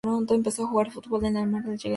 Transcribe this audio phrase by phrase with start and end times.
[0.31, 1.89] Empezó a jugar al fútbol en la Hermandad Gallega de Puerto Ordaz.